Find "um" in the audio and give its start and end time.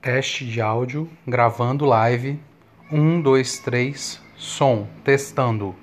2.90-3.20